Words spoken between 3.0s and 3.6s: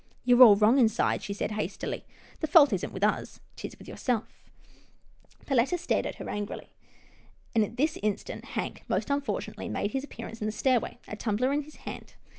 us,